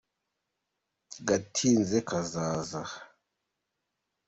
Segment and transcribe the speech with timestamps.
[1.27, 2.81] Gatinze kazaza.